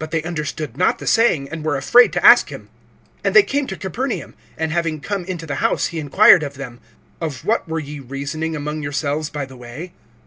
[0.00, 2.68] (32)But they understood not the saying, and were afraid to ask him.
[3.24, 4.34] (33)And they came to Capernaum.
[4.58, 6.78] And having come into the house he inquired of them:
[7.22, 9.94] Of what were ye reasoning among yourselves by the way?